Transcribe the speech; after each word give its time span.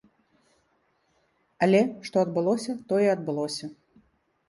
Але, 1.67 1.81
што 2.09 2.15
адбылося, 2.25 2.71
тое 2.91 3.07
адбылося. 3.15 3.65